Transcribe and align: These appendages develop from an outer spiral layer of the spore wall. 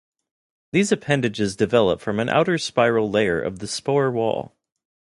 These 0.71 0.91
appendages 0.91 1.55
develop 1.55 2.01
from 2.01 2.19
an 2.19 2.27
outer 2.27 2.57
spiral 2.57 3.07
layer 3.11 3.39
of 3.39 3.59
the 3.59 3.67
spore 3.67 4.09
wall. 4.09 4.55